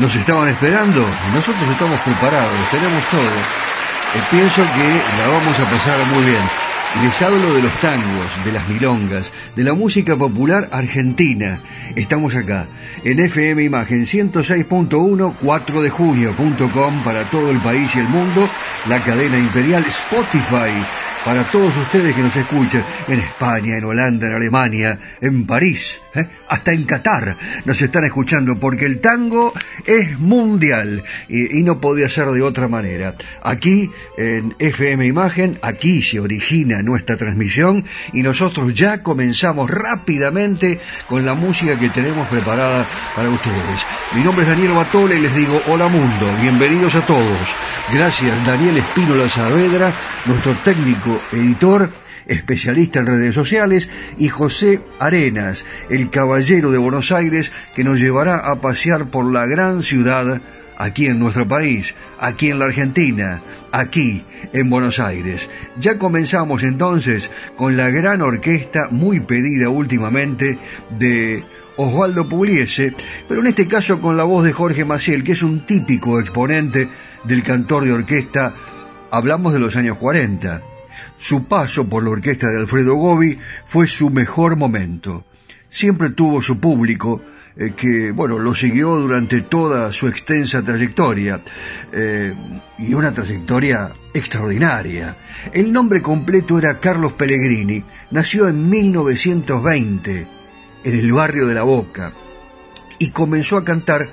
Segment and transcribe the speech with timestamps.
[0.00, 1.04] Nos estaban esperando,
[1.34, 3.20] nosotros estamos preparados, tenemos todo.
[3.20, 6.42] Eh, pienso que la vamos a pasar muy bien.
[7.02, 11.60] Les hablo de los tangos, de las milongas, de la música popular argentina.
[11.96, 12.66] Estamos acá,
[13.04, 18.48] en FM Imagen 106.1, 4 de junio.com para todo el país y el mundo,
[18.88, 20.72] la cadena imperial Spotify
[21.24, 26.26] para todos ustedes que nos escuchan en España, en Holanda, en Alemania, en París, ¿eh?
[26.48, 29.52] hasta en Qatar nos están escuchando porque el tango
[29.86, 33.14] es mundial y, y, no podía ser de otra manera.
[33.42, 41.24] Aquí en FM Imagen, aquí se origina nuestra transmisión y nosotros ya comenzamos rápidamente con
[41.24, 43.86] la música que tenemos preparada para ustedes.
[44.14, 47.67] Mi nombre es Daniel Batole y les digo hola mundo, bienvenidos a todos.
[47.92, 49.90] Gracias Daniel Espínola Saavedra,
[50.26, 51.88] nuestro técnico editor,
[52.26, 53.88] especialista en redes sociales,
[54.18, 59.46] y José Arenas, el caballero de Buenos Aires, que nos llevará a pasear por la
[59.46, 60.42] gran ciudad
[60.76, 63.40] aquí en nuestro país, aquí en la Argentina,
[63.72, 65.48] aquí en Buenos Aires.
[65.80, 70.58] Ya comenzamos entonces con la gran orquesta muy pedida últimamente
[70.90, 71.42] de
[71.76, 72.92] Osvaldo Pugliese,
[73.26, 76.88] pero en este caso con la voz de Jorge Maciel, que es un típico exponente
[77.24, 78.54] del cantor de orquesta,
[79.10, 80.62] hablamos de los años 40.
[81.16, 85.24] Su paso por la orquesta de Alfredo Gobi fue su mejor momento.
[85.70, 87.20] siempre tuvo su público
[87.56, 91.40] eh, que, bueno, lo siguió durante toda su extensa trayectoria
[91.92, 92.32] eh,
[92.78, 95.16] y una trayectoria extraordinaria.
[95.52, 100.26] El nombre completo era Carlos Pellegrini, nació en 1920
[100.84, 102.12] en el barrio de La Boca
[102.98, 104.08] y comenzó a cantar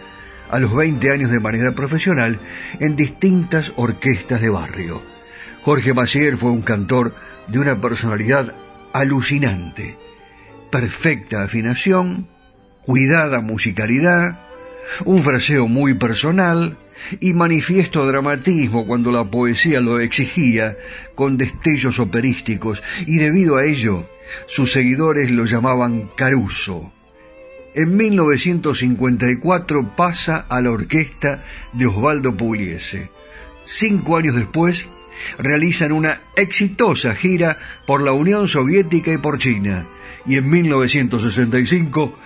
[0.50, 2.40] a los 20 años de manera profesional
[2.80, 5.02] en distintas orquestas de barrio.
[5.64, 7.16] Jorge Maciel fue un cantor
[7.48, 8.54] de una personalidad
[8.94, 9.98] alucinante,
[10.72, 12.28] perfecta afinación,
[12.82, 14.40] cuidada musicalidad,
[15.06, 16.78] un fraseo muy personal
[17.20, 20.78] y manifiesto dramatismo cuando la poesía lo exigía,
[21.16, 24.08] con destellos operísticos, y debido a ello,
[24.48, 26.92] sus seguidores lo llamaban Caruso.
[27.76, 31.44] En 1954 pasa a la orquesta
[31.74, 33.12] de Osvaldo Pugliese.
[33.66, 34.88] Cinco años después,
[35.38, 39.86] realizan una exitosa gira por la Unión Soviética y por China.
[40.26, 42.18] Y en 1965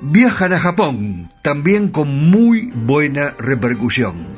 [0.00, 4.28] viajan a Japón, también con muy buena repercusión.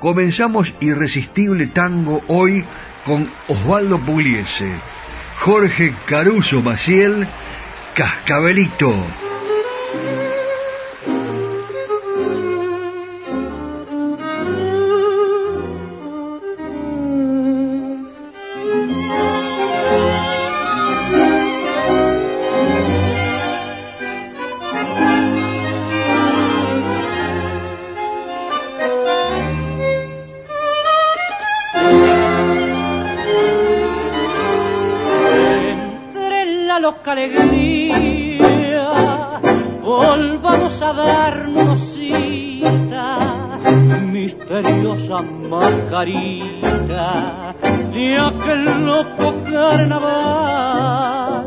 [0.00, 2.64] Comenzamos Irresistible Tango hoy
[3.06, 4.72] con Osvaldo Pugliese,
[5.38, 7.28] Jorge Caruso Maciel,
[7.94, 8.92] Cascabelito.
[36.92, 38.90] que alegría,
[39.82, 43.16] volvamos a darnos cita,
[44.12, 47.54] misteriosa margarita
[47.90, 51.46] de aquel loco carnaval.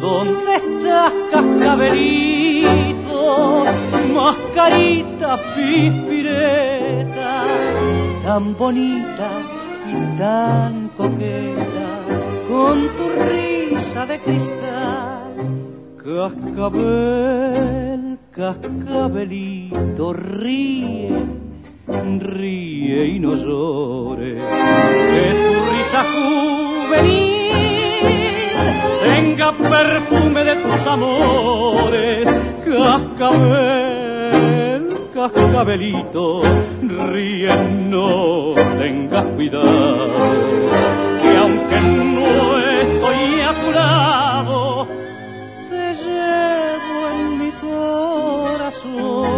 [0.00, 3.64] ¿Dónde estás, cascabelito?
[4.12, 7.44] Mascarita pispireta,
[8.24, 9.28] tan bonita
[9.86, 11.88] y tan coqueta,
[12.48, 13.49] con tu risa
[13.90, 15.34] casa de cristal.
[15.96, 17.22] Cascabel,
[18.30, 21.10] cascabelito, ríe,
[22.20, 24.40] ríe y no llores.
[25.12, 27.50] Que tu risa juvenil
[29.02, 32.28] tenga perfume de tus amores.
[32.64, 34.04] Cascabel,
[35.12, 36.42] cascabelito,
[37.08, 37.50] ríe,
[37.88, 40.10] no tengas cuidado.
[41.22, 41.80] Que aunque
[42.14, 42.69] no es
[43.60, 44.86] tu lado,
[45.70, 49.30] te llevo en mi corazón.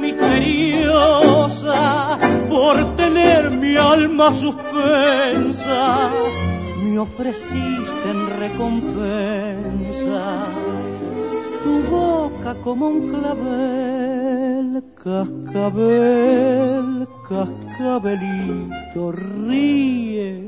[0.00, 6.10] misteriosa por tener mi alma suspensa.
[6.82, 10.46] Me ofreciste en recompensa
[11.62, 16.86] tu boca como un clavel, cascabel,
[17.28, 20.46] cascabelito, ríe,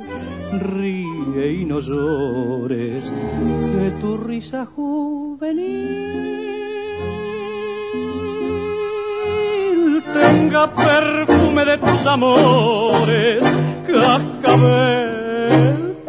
[0.53, 6.43] ríe y no llores, que tu risa juvenil
[10.13, 13.45] tenga perfume de tus amores,
[13.87, 15.82] cascabel.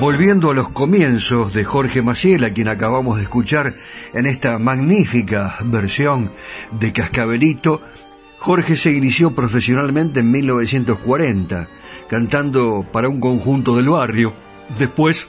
[0.00, 3.74] Volviendo a los comienzos de Jorge Maciel, a quien acabamos de escuchar
[4.14, 6.30] en esta magnífica versión
[6.70, 7.82] de Cascabelito,
[8.38, 11.68] Jorge se inició profesionalmente en 1940,
[12.08, 14.34] cantando para un conjunto del barrio.
[14.78, 15.28] Después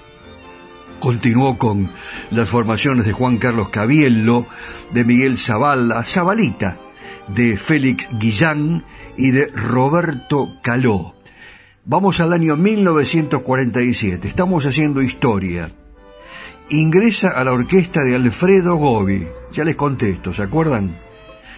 [1.00, 1.90] continuó con
[2.30, 4.46] las formaciones de Juan Carlos Cabiello,
[4.94, 6.78] de Miguel Zavala, Zabalita,
[7.28, 8.84] de Félix Guillán
[9.18, 11.19] y de Roberto Caló.
[11.86, 15.72] Vamos al año 1947, estamos haciendo historia.
[16.70, 20.96] Ingresa a la orquesta de Alfredo Gobi, ya les contesto, ¿se acuerdan?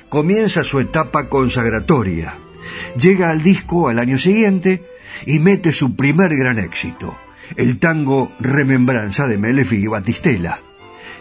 [0.10, 2.36] Comienza su etapa consagratoria.
[2.98, 4.84] Llega al disco al año siguiente
[5.25, 7.16] y mete su primer gran éxito,
[7.58, 10.60] el tango Remembranza de Melefi y Batistela,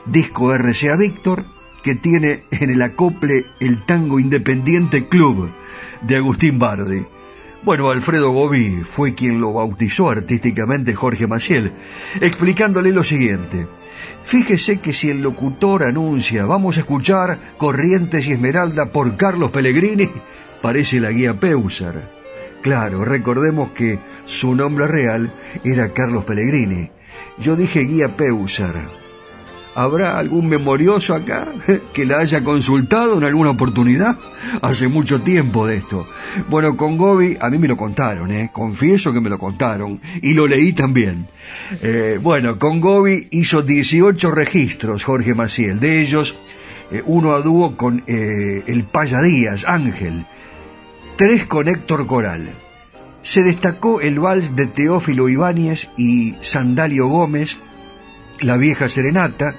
[0.06, 1.44] disco RCA Víctor
[1.82, 5.50] que tiene en el acople el tango Independiente Club
[6.02, 7.06] de Agustín Bardi.
[7.62, 11.72] Bueno, Alfredo Gobi fue quien lo bautizó artísticamente Jorge Maciel,
[12.20, 13.66] explicándole lo siguiente.
[14.24, 20.08] Fíjese que si el locutor anuncia vamos a escuchar Corrientes y Esmeralda por Carlos Pellegrini,
[20.62, 22.08] parece la guía Peusar.
[22.62, 25.30] Claro, recordemos que su nombre real
[25.62, 26.90] era Carlos Pellegrini.
[27.38, 28.99] Yo dije guía Peusar.
[29.74, 31.48] ¿Habrá algún memorioso acá
[31.92, 34.16] que la haya consultado en alguna oportunidad?
[34.62, 36.08] Hace mucho tiempo de esto.
[36.48, 38.50] Bueno, con Gobi a mí me lo contaron, ¿eh?
[38.52, 41.26] confieso que me lo contaron y lo leí también.
[41.82, 46.36] Eh, bueno, con Gobi hizo 18 registros Jorge Maciel, de ellos
[46.90, 50.24] eh, uno a dúo con el Paya Díaz, Ángel,
[51.16, 52.50] tres con Héctor Coral.
[53.22, 57.58] Se destacó el vals de Teófilo Ibáñez y Sandalio Gómez,
[58.42, 59.54] la vieja serenata,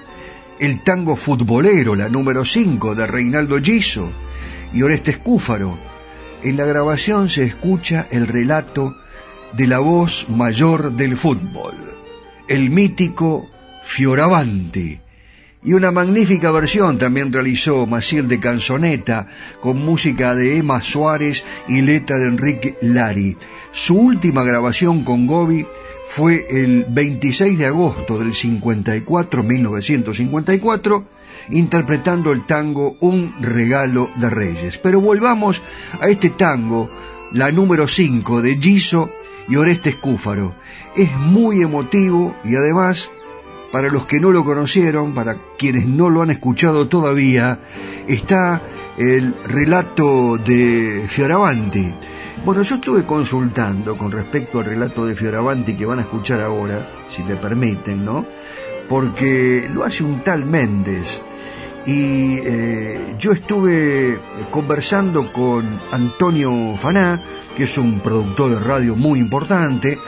[0.59, 4.11] el tango futbolero, la número 5 de Reinaldo Giso
[4.73, 5.77] y Oreste Escúfaro.
[6.43, 8.95] En la grabación se escucha el relato
[9.53, 11.75] de la voz mayor del fútbol,
[12.47, 13.49] el mítico
[13.83, 14.99] Fioravanti,
[15.63, 19.27] y una magnífica versión también realizó Maciel de Canzoneta
[19.59, 23.37] con música de Emma Suárez y letra de Enrique Lari.
[23.71, 25.67] Su última grabación con Gobi
[26.13, 31.05] fue el 26 de agosto del 54, 1954,
[31.51, 34.77] interpretando el tango Un regalo de Reyes.
[34.77, 35.61] Pero volvamos
[36.01, 36.89] a este tango,
[37.31, 39.09] la número 5 de Giso
[39.47, 40.53] y Oreste Escúfaro.
[40.97, 43.09] Es muy emotivo y además
[43.71, 47.61] para los que no lo conocieron, para quienes no lo han escuchado todavía,
[48.05, 48.61] está
[48.97, 51.93] el relato de Fioravanti.
[52.43, 56.89] Bueno, yo estuve consultando con respecto al relato de Fioravanti que van a escuchar ahora,
[57.07, 58.25] si me permiten, ¿no?
[58.89, 61.21] Porque lo hace un tal Méndez.
[61.85, 64.17] Y eh, yo estuve
[64.49, 67.23] conversando con Antonio Faná,
[67.55, 69.99] que es un productor de radio muy importante,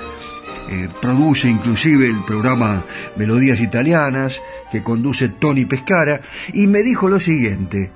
[0.71, 2.83] eh, produce inclusive el programa
[3.15, 6.21] Melodías Italianas, que conduce Tony Pescara,
[6.51, 7.91] y me dijo lo siguiente,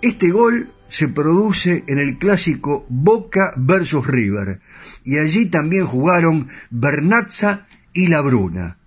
[0.00, 4.60] este gol se produce en el clásico Boca versus River,
[5.04, 8.78] y allí también jugaron Bernazza y La Bruna.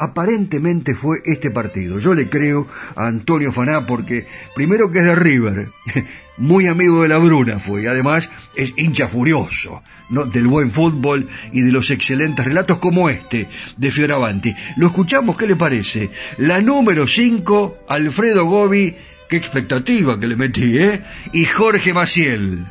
[0.00, 1.98] Aparentemente fue este partido.
[1.98, 5.70] Yo le creo a Antonio Faná porque, primero que es de River,
[6.36, 10.24] muy amigo de la Bruna fue, y además es hincha furioso ¿no?
[10.24, 14.54] del buen fútbol y de los excelentes relatos como este de Fioravanti.
[14.76, 16.10] Lo escuchamos, ¿qué le parece?
[16.36, 18.94] La número 5, Alfredo Gobi,
[19.28, 21.02] qué expectativa que le metí, ¿eh?
[21.32, 22.64] Y Jorge Maciel.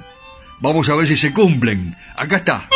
[0.59, 1.95] Vamos a ver si se cumplen.
[2.15, 2.67] Acá está.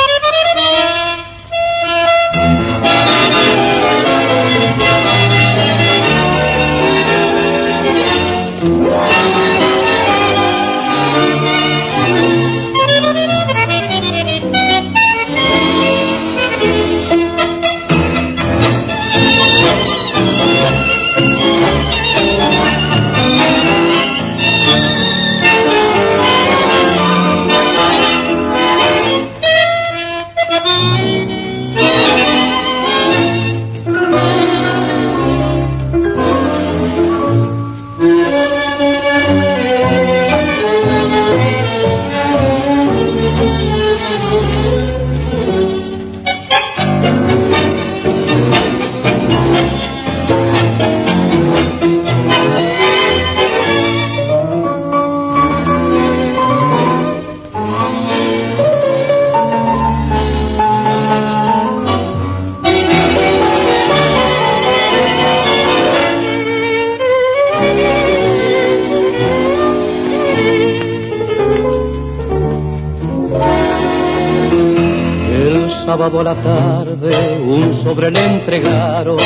[76.12, 79.18] Sábado a la tarde un sobre le entregaron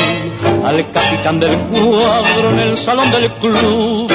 [0.64, 4.12] al capitán del cuadro en el salón del club.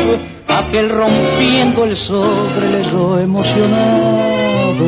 [0.48, 4.86] Aquel rompiendo el sobre leyó emocionado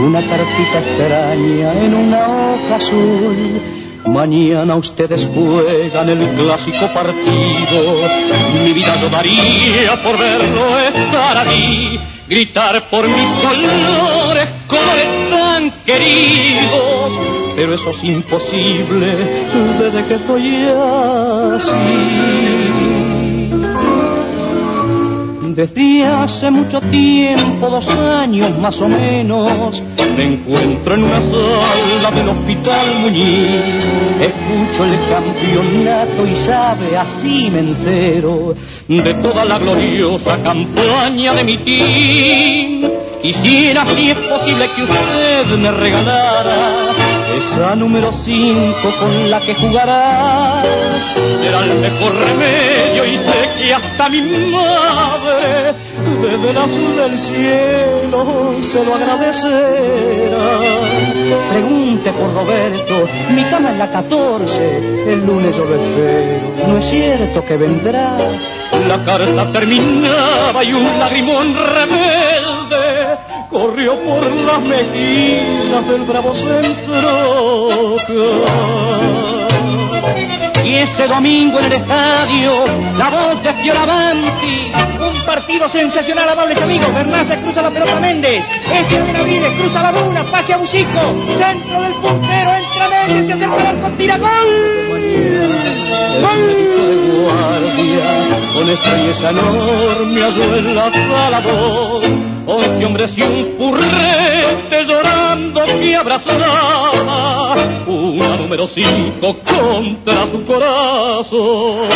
[0.00, 3.62] una cartita extraña en una hoja azul.
[4.06, 8.08] Mañana ustedes juegan el clásico partido.
[8.54, 14.13] Mi vida yo daría por verlo estar allí, gritar por mis colores,
[17.56, 19.06] Pero eso es imposible
[19.78, 20.66] desde que estoy
[21.54, 21.74] así.
[25.54, 29.80] Desde hace mucho tiempo, dos años más o menos,
[30.16, 33.86] me encuentro en una sala del Hospital Muñiz.
[34.20, 38.54] Escucho el campeonato y sabe, así me entero
[38.88, 42.90] de toda la gloriosa campaña de mi team.
[43.22, 46.83] Y si es posible que usted me regalara
[47.36, 50.62] esa número 5 con la que jugará,
[51.40, 55.74] será el mejor remedio y sé que hasta mi madre
[56.22, 60.60] desde el azul del cielo se lo agradecerá.
[61.50, 65.76] Pregunte por Roberto, mi cama es la 14, el lunes yo lo
[66.68, 68.16] no es cierto que vendrá.
[68.88, 72.53] La carta terminaba y un lagrimón rebelde
[73.50, 77.96] corrió por las mejillas del bravo centro.
[80.64, 82.64] Y ese domingo en el estadio,
[82.96, 84.72] la voz de Fioravanti.
[84.98, 86.92] Un partido sensacional, amables amigos.
[86.94, 88.42] Bernaza cruza la pelota Méndez.
[88.72, 91.24] Este Benavides cruza la luna, pase a Bucico.
[91.36, 94.30] Centro del puntero, entra Méndez, se acerca al arco, tira gol.
[97.24, 98.04] guardia,
[98.54, 100.20] con estrella enorme
[100.58, 101.40] en la sala
[102.46, 106.90] once hombres y un purrete llorando que abrazaba
[107.86, 111.88] una número cinco contra su corazón.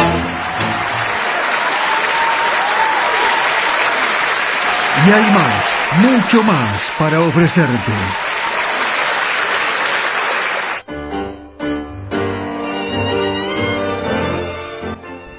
[5.06, 8.27] Y hay más, mucho más para ofrecerte.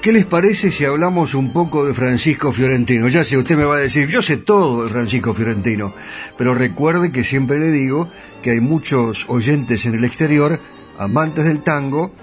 [0.00, 3.08] ¿Qué les parece si hablamos un poco de Francisco Fiorentino?
[3.08, 5.92] Ya sé, usted me va a decir, yo sé todo de Francisco Fiorentino,
[6.38, 8.08] pero recuerde que siempre le digo
[8.40, 10.58] que hay muchos oyentes en el exterior,
[10.98, 12.14] amantes del tango,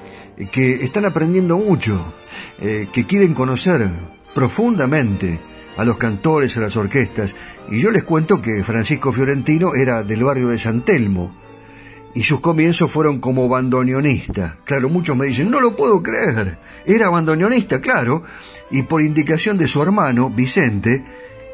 [0.51, 2.15] que están aprendiendo mucho,
[2.59, 3.87] eh, que quieren conocer
[4.33, 5.39] profundamente
[5.77, 7.35] a los cantores, a las orquestas,
[7.69, 11.31] y yo les cuento que Francisco Fiorentino era del barrio de San Telmo,
[12.17, 14.57] y sus comienzos fueron como bandoneonista.
[14.65, 16.57] Claro, muchos me dicen, no lo puedo creer.
[16.83, 18.23] Era bandoneonista, claro,
[18.71, 21.05] y por indicación de su hermano, Vicente,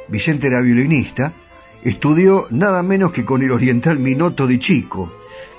[0.07, 1.33] Vicente era violinista,
[1.83, 5.11] estudió nada menos que con el oriental Minoto di Chico,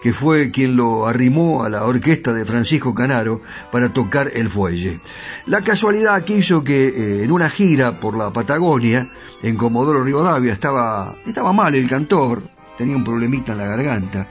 [0.03, 5.01] que fue quien lo arrimó a la orquesta de Francisco Canaro para tocar el fuelle.
[5.45, 9.07] La casualidad quiso que eh, en una gira por la Patagonia,
[9.43, 12.43] en Comodoro Rivadavia, estaba, estaba mal el cantor,
[12.79, 14.27] tenía un problemita en la garganta,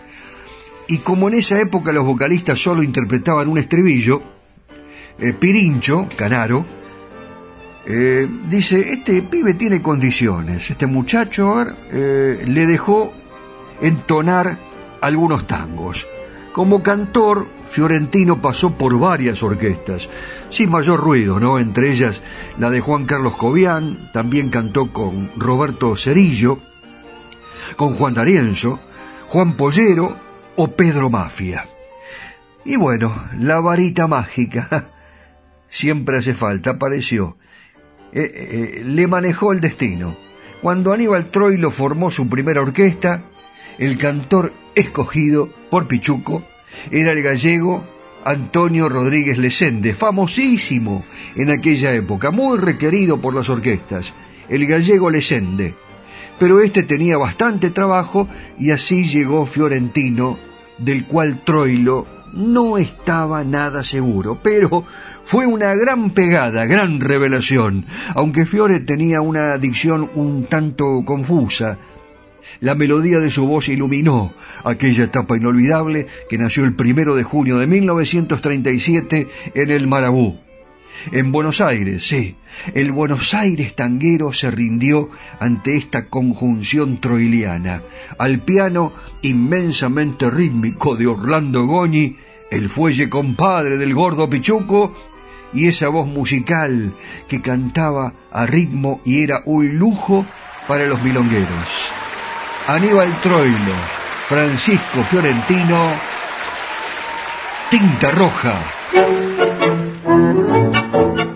[0.87, 4.21] y como en esa época los vocalistas solo interpretaban un estribillo,
[5.19, 6.65] eh, Pirincho, Canaro,
[7.85, 13.13] eh, dice, este pibe tiene condiciones, este muchacho eh, le dejó
[13.81, 14.57] entonar
[15.01, 16.07] algunos tangos.
[16.53, 20.07] Como cantor, Fiorentino pasó por varias orquestas,
[20.49, 21.57] sin mayor ruido, ¿no?
[21.57, 22.21] Entre ellas
[22.59, 26.59] la de Juan Carlos Cobian, también cantó con Roberto Cerillo,
[27.75, 28.79] con Juan D'Arienzo,
[29.27, 30.15] Juan Pollero
[30.55, 31.65] o Pedro Mafia.
[32.65, 34.91] Y bueno, la varita mágica
[35.67, 37.37] siempre hace falta, apareció.
[38.11, 40.15] Eh, eh, le manejó el destino.
[40.61, 43.23] Cuando Aníbal Troilo formó su primera orquesta,
[43.77, 46.43] el cantor escogido por Pichuco
[46.91, 47.83] era el gallego
[48.23, 51.03] Antonio Rodríguez Lesende, famosísimo
[51.35, 54.13] en aquella época, muy requerido por las orquestas,
[54.47, 55.73] el gallego Lesende
[56.39, 58.27] pero este tenía bastante trabajo
[58.59, 60.37] y así llegó Fiorentino,
[60.77, 64.83] del cual Troilo no estaba nada seguro, pero
[65.23, 71.77] fue una gran pegada, gran revelación, aunque Fiore tenía una dicción un tanto confusa.
[72.59, 77.57] La melodía de su voz iluminó aquella etapa inolvidable que nació el primero de junio
[77.57, 80.39] de 1937 en el Marabú.
[81.11, 82.35] En Buenos Aires, sí,
[82.73, 87.81] el Buenos Aires tanguero se rindió ante esta conjunción troiliana.
[88.17, 92.17] Al piano inmensamente rítmico de Orlando Goñi,
[92.51, 94.93] el fuelle compadre del gordo Pichuco,
[95.53, 96.95] y esa voz musical
[97.27, 100.25] que cantaba a ritmo y era un lujo
[100.67, 101.93] para los milongueros.
[102.67, 103.75] Aníbal Troilo,
[104.27, 105.91] Francisco Fiorentino,
[107.69, 108.55] Tinta Roja.
[110.13, 111.32] Thank you.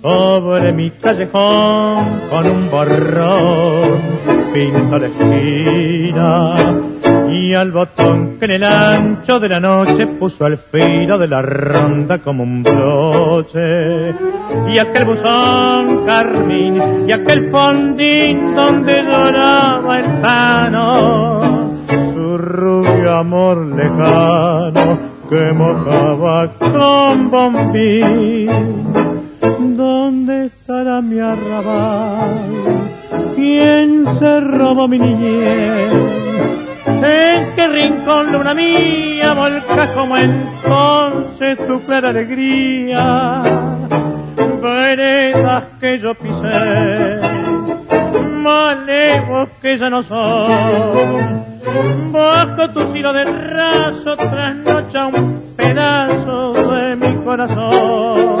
[0.00, 4.00] Sobre mi callejón con un borrón
[4.52, 6.54] pinta la esquina
[7.32, 11.42] y al botón que en el ancho de la noche puso al filo de la
[11.42, 14.14] ronda como un broche.
[14.68, 25.10] Y aquel buzón carmín y aquel fondín donde doraba el pano su rubio amor lejano
[25.30, 28.50] que mojaba con bombín
[29.76, 32.90] ¿Dónde estará mi arrabal?
[33.36, 35.92] ¿Quién se robó mi niñez?
[36.86, 43.42] ¿En qué rincón luna mía volca como entonces tu clara alegría?
[44.60, 47.20] Veredas que yo pisé,
[48.42, 51.49] malevos que ya no son.
[52.12, 58.40] Bajo tu silo de raso trasnocha un pedazo de mi corazón.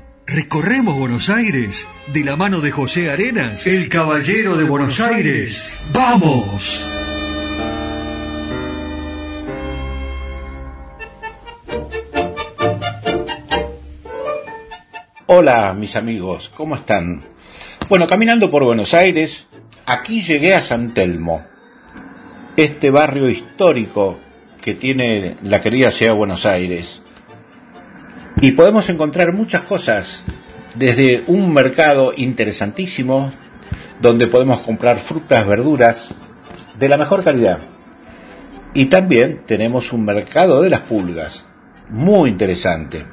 [0.25, 5.73] recorremos Buenos Aires de la mano de José Arenas, el caballero de Buenos Aires.
[5.93, 6.87] ¡Vamos!
[15.27, 17.23] Hola mis amigos, ¿cómo están?
[17.89, 19.47] Bueno, caminando por Buenos Aires,
[19.85, 21.45] aquí llegué a San Telmo,
[22.57, 24.19] este barrio histórico
[24.61, 27.01] que tiene la querida ciudad de Buenos Aires.
[28.41, 30.23] Y podemos encontrar muchas cosas,
[30.73, 33.31] desde un mercado interesantísimo,
[34.01, 36.09] donde podemos comprar frutas, verduras
[36.79, 37.59] de la mejor calidad.
[38.73, 41.45] Y también tenemos un mercado de las pulgas,
[41.89, 43.05] muy interesante.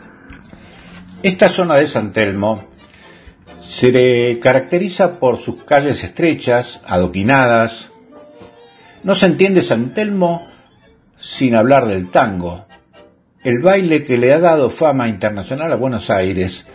[1.23, 2.65] Esta zona de San Telmo
[3.61, 7.91] se le caracteriza por sus calles estrechas, adoquinadas.
[9.03, 10.47] No se entiende San Telmo
[11.19, 12.68] sin hablar del tango,
[13.49, 16.67] el baile que le ha dado fama internacional a Buenos Aires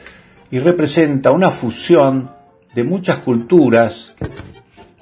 [0.49, 2.31] y representa una fusión
[2.73, 4.13] de muchas culturas,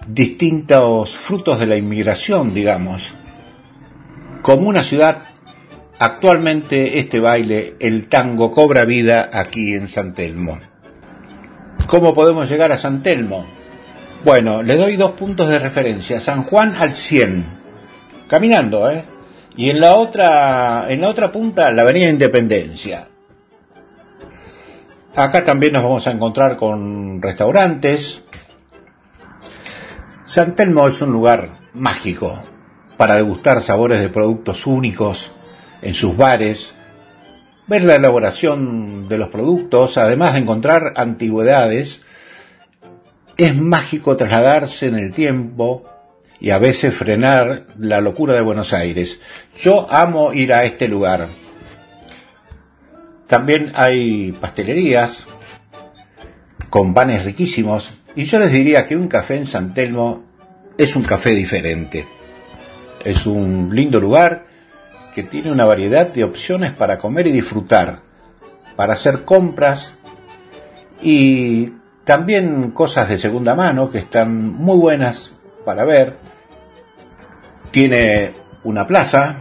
[0.05, 3.13] distintos frutos de la inmigración, digamos,
[4.41, 5.31] como una ciudad
[6.03, 10.59] Actualmente este baile, el tango, cobra vida aquí en San Telmo.
[11.85, 13.45] ¿Cómo podemos llegar a San Telmo?
[14.25, 16.19] Bueno, le doy dos puntos de referencia.
[16.19, 17.45] San Juan al 100.
[18.27, 19.03] Caminando, ¿eh?
[19.55, 23.07] Y en la otra, en la otra punta, la Avenida Independencia.
[25.15, 28.23] Acá también nos vamos a encontrar con restaurantes.
[30.23, 32.43] San Telmo es un lugar mágico
[32.95, 35.33] para degustar sabores de productos únicos
[35.81, 36.75] en sus bares,
[37.67, 42.01] ver la elaboración de los productos, además de encontrar antigüedades,
[43.37, 45.83] es mágico trasladarse en el tiempo
[46.41, 49.19] y a veces frenar la locura de Buenos Aires.
[49.55, 51.27] Yo amo ir a este lugar.
[53.27, 55.27] También hay pastelerías
[56.71, 60.23] con panes riquísimos y yo les diría que un café en San Telmo
[60.77, 62.07] es un café diferente.
[63.05, 64.45] Es un lindo lugar
[65.13, 67.99] que tiene una variedad de opciones para comer y disfrutar,
[68.75, 69.93] para hacer compras
[71.01, 71.73] y
[72.03, 75.31] también cosas de segunda mano que están muy buenas
[75.65, 76.30] para ver.
[77.71, 79.37] Tiene una plaza,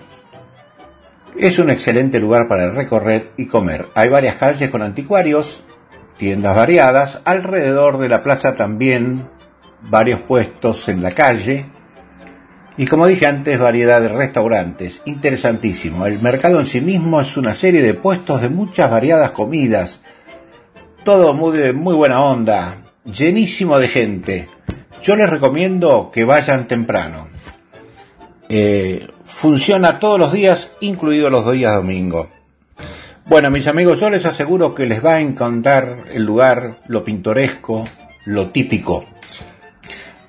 [1.39, 3.89] es un excelente lugar para recorrer y comer.
[3.95, 5.63] Hay varias calles con anticuarios,
[6.17, 9.29] tiendas variadas, alrededor de la plaza también
[9.83, 11.67] varios puestos en la calle
[12.81, 15.03] y como dije antes, variedad de restaurantes.
[15.05, 16.07] Interesantísimo.
[16.07, 20.01] El mercado en sí mismo es una serie de puestos de muchas variadas comidas.
[21.05, 22.79] Todo muy de muy buena onda.
[23.05, 24.49] Llenísimo de gente.
[25.03, 27.29] Yo les recomiendo que vayan temprano.
[28.53, 32.29] Eh, funciona todos los días, incluidos los días domingo.
[33.27, 37.85] Bueno, mis amigos, yo les aseguro que les va a encantar el lugar, lo pintoresco,
[38.25, 39.05] lo típico.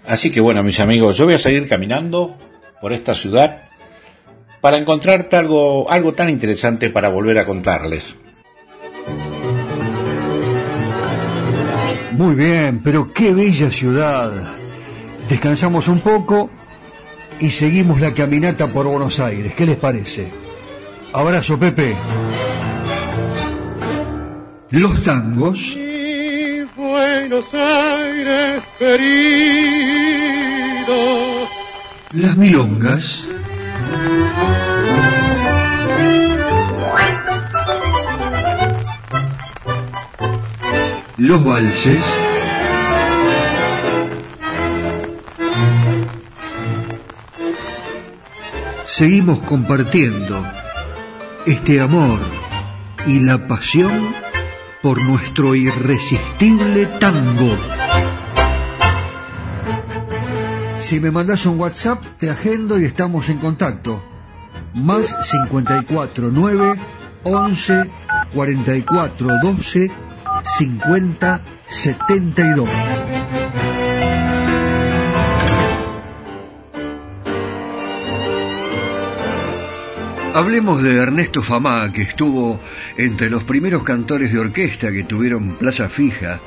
[0.06, 2.38] Así que bueno, mis amigos, yo voy a seguir caminando
[2.80, 3.62] por esta ciudad
[4.62, 8.16] para encontrarte algo, algo tan interesante para volver a contarles.
[12.12, 14.32] Muy bien, pero qué bella ciudad.
[15.28, 16.52] Descansamos un poco
[17.42, 19.54] y seguimos la caminata por Buenos Aires.
[19.56, 20.32] ¿Qué les parece?
[21.12, 21.96] Abrazo, Pepe.
[24.70, 25.78] Los tangos
[26.76, 29.08] Buenos Aires querido.
[32.14, 33.28] Las milongas.
[41.18, 42.21] Los valses.
[48.92, 50.44] Seguimos compartiendo
[51.46, 52.20] este amor
[53.08, 54.14] y la pasión
[54.82, 57.56] por nuestro irresistible tango.
[60.82, 64.04] Si me mandas un WhatsApp, te agendo y estamos en contacto.
[64.74, 66.76] Más 54 9
[67.24, 67.90] 11
[68.34, 69.92] 44 12
[70.44, 72.70] 50 72.
[80.34, 82.58] Hablemos de Ernesto Famá, que estuvo
[82.96, 86.40] entre los primeros cantores de orquesta que tuvieron plaza fija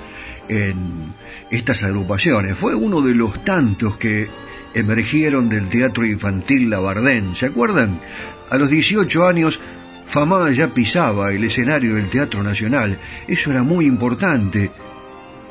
[0.48, 1.12] en
[1.50, 2.56] estas agrupaciones.
[2.56, 4.28] Fue uno de los tantos que
[4.72, 7.34] emergieron del teatro infantil Labardén.
[7.34, 8.00] ¿Se acuerdan?
[8.48, 9.60] A los 18 años
[10.06, 12.98] Famá ya pisaba el escenario del Teatro Nacional.
[13.28, 14.70] Eso era muy importante.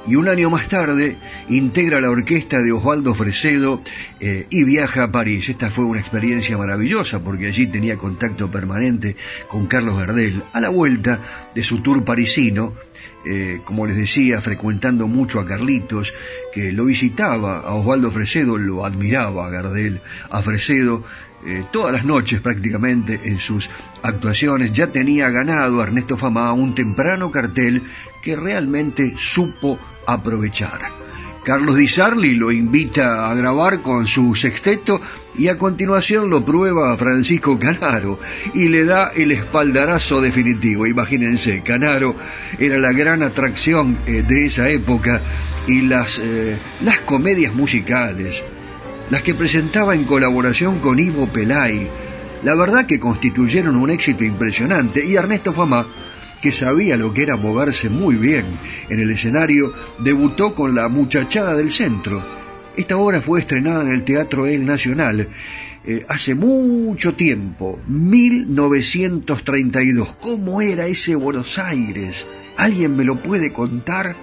[0.05, 1.15] Y un año más tarde
[1.47, 3.81] integra la orquesta de Osvaldo Fresedo
[4.19, 5.47] eh, y viaja a París.
[5.47, 9.15] Esta fue una experiencia maravillosa porque allí tenía contacto permanente
[9.47, 10.43] con Carlos Gardel.
[10.51, 11.19] A la vuelta
[11.55, 12.73] de su tour parisino,
[13.25, 16.13] eh, como les decía, frecuentando mucho a Carlitos,
[16.53, 21.05] que lo visitaba, a Osvaldo Fresedo lo admiraba a Gardel, a Fresedo
[21.45, 23.69] eh, todas las noches prácticamente en sus
[24.01, 27.81] actuaciones ya tenía ganado Ernesto Famá un temprano cartel
[28.21, 31.03] que realmente supo aprovechar.
[31.43, 35.01] Carlos Di Sarli lo invita a grabar con su sexteto
[35.37, 38.17] y a continuación lo prueba Francisco Canaro
[38.53, 40.87] y le da el espaldarazo definitivo.
[40.87, 42.15] Imagínense, Canaro
[42.57, 45.21] era la gran atracción eh, de esa época
[45.67, 48.41] y las, eh, las comedias musicales,
[49.09, 51.89] las que presentaba en colaboración con Ivo Pelay,
[52.43, 55.85] la verdad que constituyeron un éxito impresionante y Ernesto Fama
[56.43, 58.43] que sabía lo que era moverse muy bien
[58.89, 62.21] en el escenario, debutó con La Muchachada del Centro.
[62.75, 65.29] Esta obra fue estrenada en el Teatro El Nacional
[65.86, 70.17] eh, hace mucho tiempo, 1932.
[70.19, 72.27] ¿Cómo era ese Buenos Aires?
[72.58, 74.13] ¿Alguien me lo puede contar?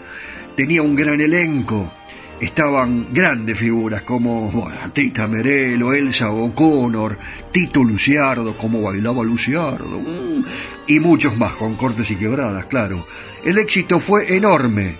[0.56, 1.90] Tenía un gran elenco,
[2.40, 7.18] estaban grandes figuras como bueno, Tita Merelo, Elsa O'Connor,
[7.52, 10.44] Tito Luciardo, como bailaba Luciardo, mm,
[10.86, 13.06] y muchos más con cortes y quebradas, claro.
[13.44, 14.96] El éxito fue enorme.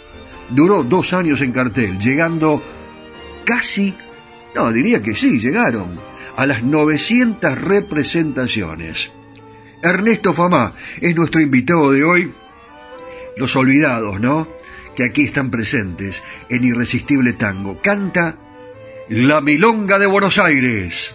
[0.50, 2.62] Duró dos años en cartel, llegando
[3.44, 3.94] casi,
[4.54, 5.98] no, diría que sí, llegaron
[6.36, 9.12] a las 900 representaciones.
[9.82, 12.32] Ernesto Famá es nuestro invitado de hoy.
[13.36, 14.59] Los olvidados, ¿no?
[15.04, 17.80] Aquí están presentes en Irresistible Tango.
[17.80, 18.36] Canta
[19.08, 21.14] La Milonga de Buenos Aires.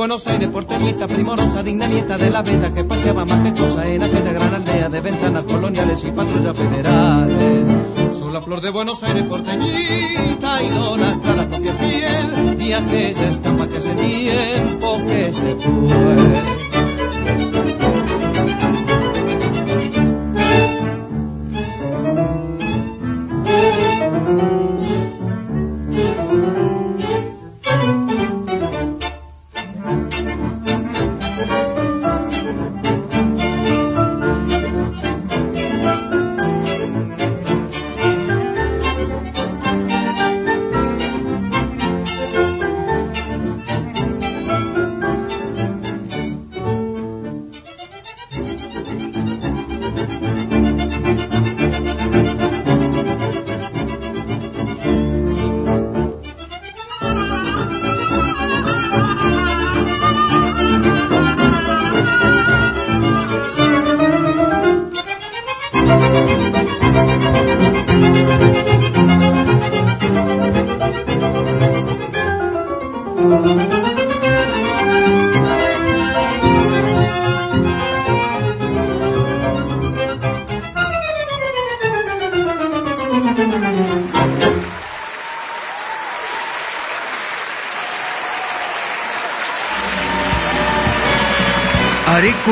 [0.00, 4.54] Buenos Aires, porteñita, primorosa, digna nieta de la bella que paseaba majestuosa en aquella gran
[4.54, 7.66] aldea de ventanas coloniales y patrullas federales.
[8.18, 13.76] Soy la flor de Buenos Aires, porteñita, idolatra la copia fiel, y aquella estampa que
[13.76, 16.79] hace tiempo que se fue.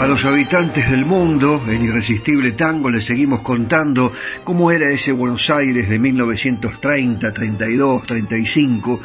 [0.00, 4.10] A los habitantes del mundo, en Irresistible Tango, les seguimos contando
[4.44, 8.98] cómo era ese Buenos Aires de 1930, 32, 35,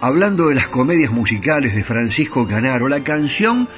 [0.00, 2.88] hablando de las comedias musicales de Francisco Canaro.
[2.88, 3.68] La canción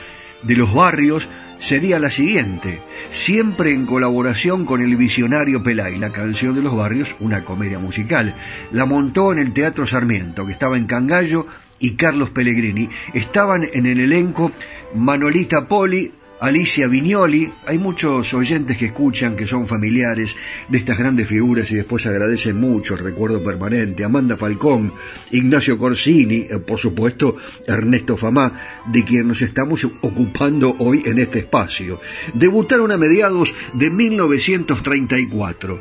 [0.42, 1.28] de los barrios
[1.58, 2.80] sería la siguiente,
[3.10, 8.32] siempre en colaboración con el visionario Pelay, la canción de los barrios, una comedia musical.
[8.72, 11.46] La montó en el Teatro Sarmiento, que estaba en Cangallo,
[11.78, 12.88] y Carlos Pellegrini.
[13.14, 14.52] Estaban en el elenco
[14.94, 20.36] Manolita Poli, Alicia Vignoli, hay muchos oyentes que escuchan que son familiares
[20.68, 24.04] de estas grandes figuras y después agradecen mucho el recuerdo permanente.
[24.04, 24.92] Amanda Falcón,
[25.32, 27.36] Ignacio Corsini, eh, por supuesto
[27.66, 28.52] Ernesto Famá,
[28.86, 32.00] de quien nos estamos ocupando hoy en este espacio.
[32.34, 35.80] Debutaron a mediados de 1934.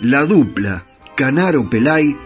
[0.00, 0.84] La dupla
[1.14, 2.16] Canaro Pelay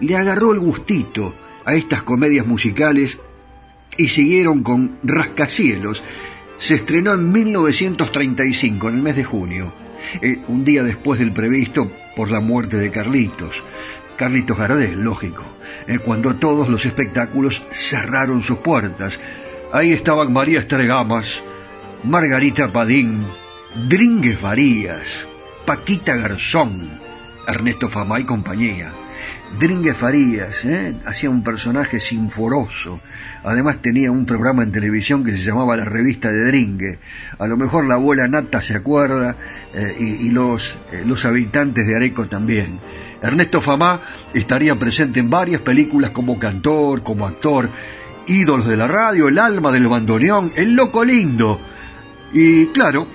[0.00, 1.34] le agarró el gustito
[1.64, 3.18] a estas comedias musicales
[3.96, 6.04] y siguieron con Rascacielos,
[6.58, 9.72] se estrenó en 1935, en el mes de junio,
[10.20, 13.62] eh, un día después del previsto por la muerte de Carlitos.
[14.16, 15.44] Carlitos Gardel, lógico,
[15.86, 19.20] eh, cuando todos los espectáculos cerraron sus puertas.
[19.72, 21.42] Ahí estaban María Estregamas,
[22.02, 23.22] Margarita Padín,
[23.88, 25.28] Dringues Varías,
[25.64, 26.88] Paquita Garzón,
[27.46, 28.92] Ernesto Famá y compañía.
[29.58, 30.94] Dringue Farías, ¿eh?
[31.04, 33.00] hacía un personaje sinforoso.
[33.42, 36.98] Además tenía un programa en televisión que se llamaba La Revista de Dringue.
[37.38, 39.36] A lo mejor la abuela Nata se acuerda
[39.74, 42.78] eh, y, los, eh, los habitantes de Areco también.
[43.20, 44.00] Ernesto Famá
[44.32, 47.68] estaría presente en varias películas como cantor, como actor,
[48.28, 51.58] ídolos de la radio, el alma del bandoneón, el loco lindo.
[52.32, 53.08] Y claro,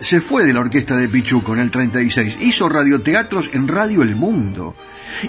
[0.00, 4.16] se fue de la orquesta de Pichuco en el 36, hizo radioteatros en Radio El
[4.16, 4.74] Mundo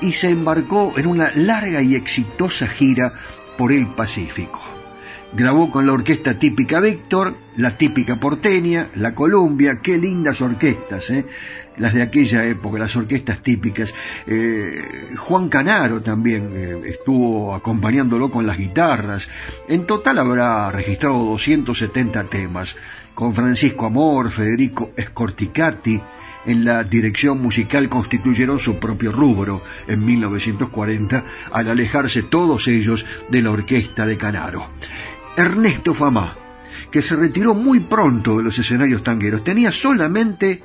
[0.01, 3.13] y se embarcó en una larga y exitosa gira
[3.57, 4.74] por el Pacífico.
[5.37, 11.25] Grabó con la orquesta típica Víctor, la típica porteña, la Columbia, qué lindas orquestas, ¿eh?
[11.75, 13.93] las de aquella época, las orquestas típicas.
[14.27, 14.81] Eh,
[15.17, 19.27] Juan Canaro también eh, estuvo acompañándolo con las guitarras.
[19.67, 22.77] En total habrá registrado 270 temas,
[23.13, 26.01] con Francisco Amor, Federico Scorticati,
[26.45, 33.41] en la dirección musical constituyeron su propio rubro en 1940 al alejarse todos ellos de
[33.41, 34.69] la orquesta de Canaro.
[35.37, 36.35] Ernesto Famá,
[36.91, 40.61] que se retiró muy pronto de los escenarios tangueros, tenía solamente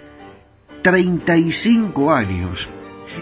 [0.82, 2.68] 35 años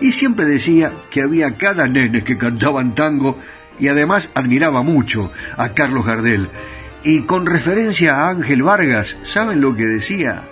[0.01, 3.38] y siempre decía que había cada nene que cantaban tango
[3.80, 6.49] y además admiraba mucho a Carlos Gardel.
[7.05, 10.42] Y con referencia a Ángel Vargas, ¿saben lo que decía?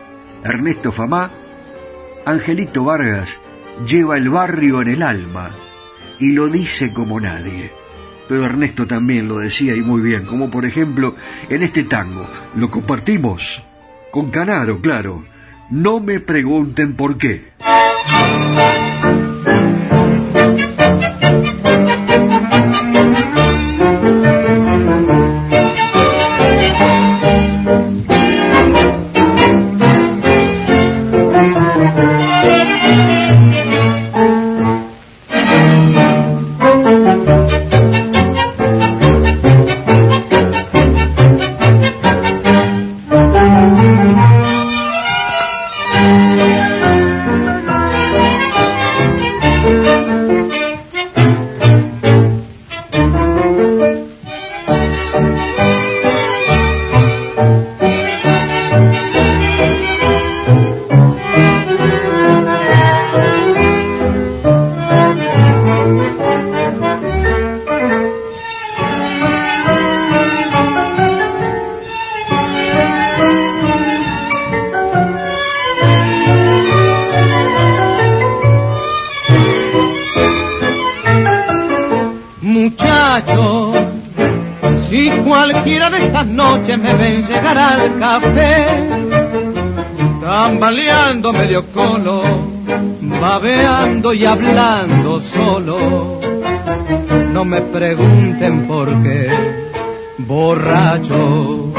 [0.44, 1.30] Ernesto Famá
[2.24, 3.38] Angelito Vargas
[3.86, 5.50] lleva el barrio en el alma
[6.18, 7.70] y lo dice como nadie.
[8.28, 11.14] Pero Ernesto también lo decía y muy bien, como por ejemplo
[11.48, 13.62] en este tango, lo compartimos
[14.10, 15.24] con Canaro, claro.
[15.70, 17.52] No me pregunten por qué.
[86.78, 88.88] Me ven llegar al café,
[90.20, 92.22] tambaleando medio colo,
[93.20, 96.20] babeando y hablando solo.
[97.32, 99.30] No me pregunten por qué,
[100.18, 101.72] borracho,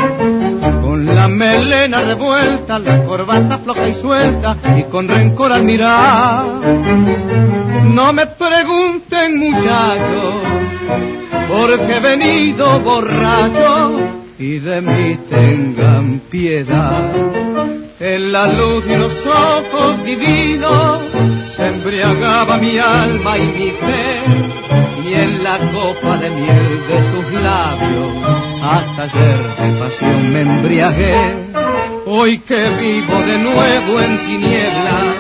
[0.82, 6.46] con la melena revuelta, la corbata floja y suelta y con rencor al mirar.
[7.94, 10.36] No me pregunten muchachos,
[11.48, 14.00] porque he venido borracho
[14.40, 17.12] y de mí tengan piedad.
[18.00, 21.00] En la luz de unos ojos divinos
[21.56, 24.22] se embriagaba mi alma y mi fe,
[25.04, 31.16] y en la copa de miel de sus labios hasta ayer de pasión me embriagué.
[32.06, 35.16] Hoy que vivo de nuevo en tinieblas,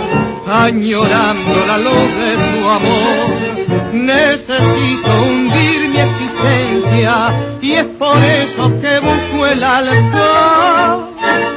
[0.47, 7.31] añorando la luz de su amor, necesito hundir mi existencia
[7.61, 11.56] y es por eso que busco el alcohol.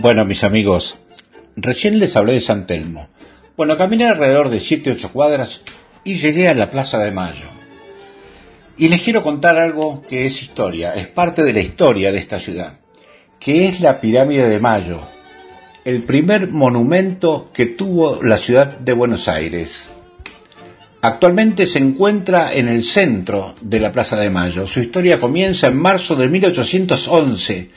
[0.00, 0.96] Bueno, mis amigos,
[1.56, 3.08] recién les hablé de San Telmo.
[3.54, 5.62] Bueno, caminé alrededor de 7-8 cuadras
[6.04, 7.44] y llegué a la Plaza de Mayo.
[8.78, 12.38] Y les quiero contar algo que es historia, es parte de la historia de esta
[12.38, 12.80] ciudad,
[13.38, 15.00] que es la Pirámide de Mayo,
[15.84, 19.90] el primer monumento que tuvo la ciudad de Buenos Aires.
[21.02, 24.66] Actualmente se encuentra en el centro de la Plaza de Mayo.
[24.66, 27.70] Su historia comienza en marzo de 1811,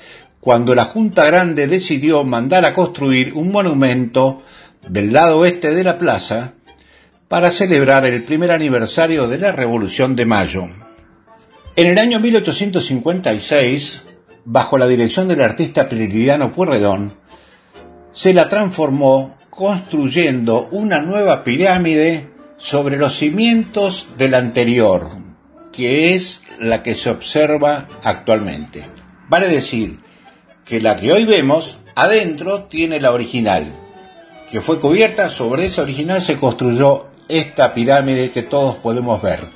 [0.44, 4.44] cuando la Junta Grande decidió mandar a construir un monumento
[4.86, 6.56] del lado oeste de la plaza
[7.30, 10.68] para celebrar el primer aniversario de la Revolución de Mayo.
[11.78, 14.04] En el año 1856,
[14.44, 17.14] bajo la dirección del artista Prilidiano Puerredón,
[18.12, 22.28] se la transformó construyendo una nueva pirámide
[22.58, 25.10] sobre los cimientos del anterior,
[25.72, 28.84] que es la que se observa actualmente.
[29.30, 30.03] Vale decir
[30.66, 33.74] que la que hoy vemos adentro tiene la original,
[34.50, 39.48] que fue cubierta, sobre esa original se construyó esta pirámide que todos podemos ver.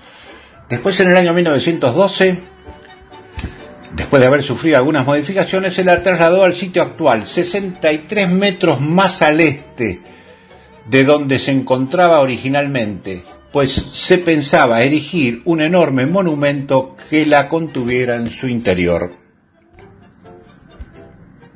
[0.70, 2.40] Después en el año 1912,
[3.96, 9.22] después de haber sufrido algunas modificaciones, se la trasladó al sitio actual, 63 metros más
[9.22, 10.02] al este
[10.90, 18.16] de donde se encontraba originalmente, pues se pensaba erigir un enorme monumento que la contuviera
[18.16, 19.27] en su interior.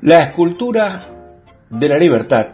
[0.02, 1.00] La escultura
[1.70, 2.48] de la libertad,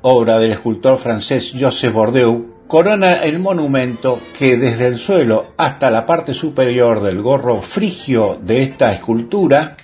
[0.00, 6.06] obra del escultor francés Joseph Bordeaux, corona el monumento que desde el suelo hasta la
[6.06, 9.76] parte superior del gorro frigio de esta escultura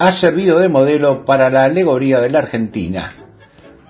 [0.00, 3.12] ha servido de modelo para la alegoría de la Argentina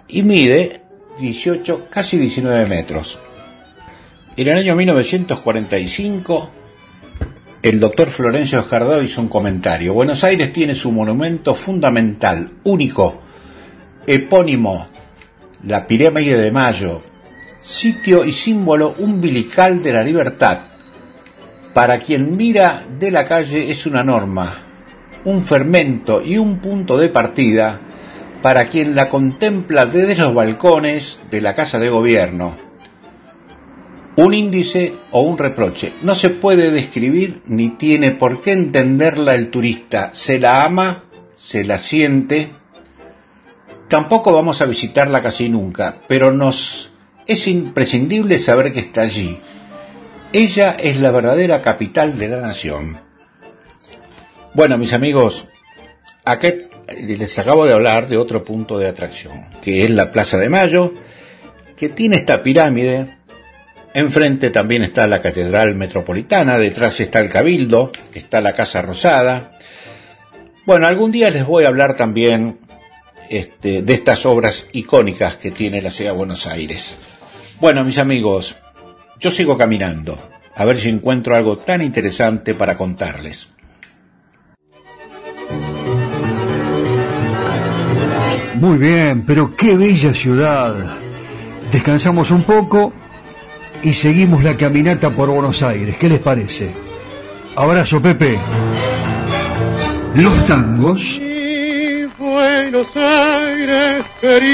[0.07, 0.83] y mide
[1.19, 3.19] 18, casi 19 metros.
[4.37, 6.51] En el año 1945,
[7.63, 9.95] el doctor Florencio Escardó hizo un comentario.
[9.95, 13.21] Buenos Aires tiene su monumento fundamental, único,
[14.07, 14.87] epónimo,
[15.65, 17.03] la pirámide de Mayo,
[17.61, 20.61] sitio y símbolo umbilical de la libertad.
[21.75, 24.63] Para quien mira de la calle es una norma,
[25.25, 27.81] un fermento y un punto de partida
[28.41, 32.68] para quien la contempla desde los balcones de la Casa de Gobierno.
[34.19, 35.93] Un índice o un reproche.
[36.03, 40.11] No se puede describir ni tiene por qué entenderla el turista.
[40.13, 41.05] Se la ama,
[41.37, 42.51] se la siente.
[43.87, 46.91] Tampoco vamos a visitarla casi nunca, pero nos
[47.29, 49.39] es imprescindible saber que está allí.
[50.33, 52.99] Ella es la verdadera capital de la nación.
[54.53, 55.47] Bueno, mis amigos,
[56.25, 56.53] acá
[57.01, 60.93] les acabo de hablar de otro punto de atracción, que es la Plaza de Mayo,
[61.77, 63.18] que tiene esta pirámide.
[63.99, 69.59] Enfrente también está la Catedral Metropolitana, detrás está el Cabildo, está la Casa Rosada.
[70.65, 72.61] Bueno, algún día les voy a hablar también
[73.29, 76.97] este, de estas obras icónicas que tiene la ciudad de Buenos Aires.
[77.61, 78.55] Bueno, mis amigos,
[79.19, 83.49] yo sigo caminando, a ver si encuentro algo tan interesante para contarles.
[88.55, 90.99] Muy bien, pero qué bella ciudad.
[91.73, 92.93] Descansamos un poco
[93.83, 95.97] y seguimos la caminata por Buenos Aires.
[95.97, 96.73] ¿Qué les parece?
[97.57, 98.39] Abrazo, Pepe.
[100.15, 101.21] Los tangos.
[102.19, 104.49] Buenos Aires querido.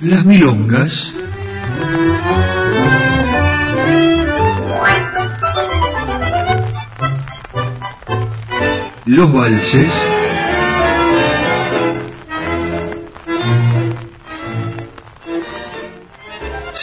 [0.00, 1.14] Las milongas.
[9.06, 10.13] Los valses.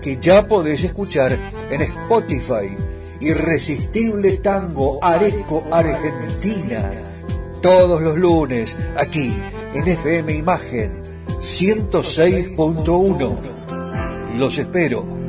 [0.00, 1.36] que ya podés escuchar
[1.70, 2.74] en Spotify.
[3.20, 6.90] Irresistible Tango Areco Argentina.
[7.60, 9.36] Todos los lunes, aquí
[9.74, 11.02] en FM Imagen
[11.38, 14.38] 106.1.
[14.38, 15.19] Los espero.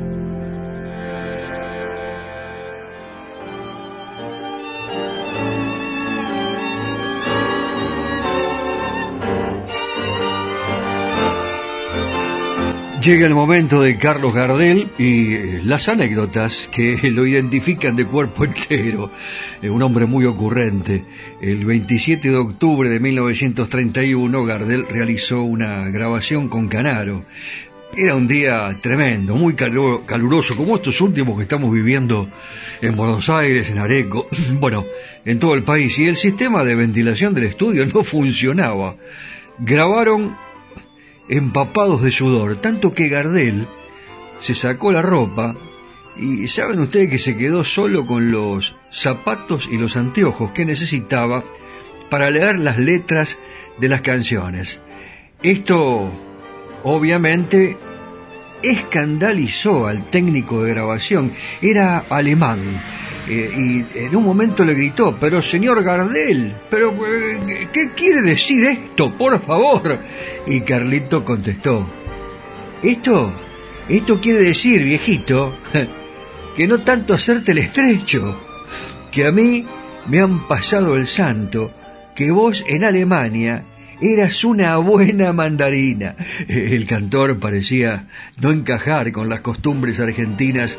[13.02, 18.44] Llega el momento de Carlos Gardel y eh, las anécdotas que lo identifican de cuerpo
[18.44, 19.10] entero.
[19.60, 21.02] Eh, un hombre muy ocurrente.
[21.40, 27.24] El 27 de octubre de 1931 Gardel realizó una grabación con Canaro.
[27.96, 32.28] Era un día tremendo, muy caluroso, como estos últimos que estamos viviendo
[32.80, 34.28] en Buenos Aires, en Areco,
[34.60, 34.86] bueno,
[35.24, 35.98] en todo el país.
[35.98, 38.94] Y el sistema de ventilación del estudio no funcionaba.
[39.58, 40.51] Grabaron
[41.32, 43.66] empapados de sudor, tanto que Gardel
[44.40, 45.54] se sacó la ropa
[46.16, 51.42] y saben ustedes que se quedó solo con los zapatos y los anteojos que necesitaba
[52.10, 53.38] para leer las letras
[53.78, 54.82] de las canciones.
[55.42, 56.10] Esto
[56.82, 57.78] obviamente
[58.62, 61.32] escandalizó al técnico de grabación.
[61.62, 62.60] Era alemán.
[63.28, 68.64] Eh, y en un momento le gritó, pero señor Gardel, pero eh, ¿qué quiere decir
[68.64, 69.16] esto?
[69.16, 69.98] Por favor.
[70.46, 71.86] Y Carlito contestó,
[72.82, 73.32] esto,
[73.88, 75.56] esto quiere decir, viejito,
[76.56, 78.40] que no tanto hacerte el estrecho,
[79.12, 79.64] que a mí
[80.08, 81.70] me han pasado el santo,
[82.16, 83.64] que vos en Alemania
[84.02, 86.16] Eras una buena mandarina.
[86.48, 88.08] El cantor parecía
[88.40, 90.76] no encajar con las costumbres argentinas